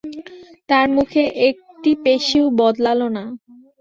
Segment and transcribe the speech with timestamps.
[0.69, 3.23] তাঁর মুখের একটি পেশিও বদলাল না।